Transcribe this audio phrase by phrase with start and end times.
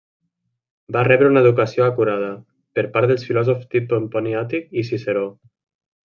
[0.95, 2.29] Va rebre una educació acurada,
[2.79, 5.29] per part dels filòsofs Tit Pomponi Àtic, i Ciceró.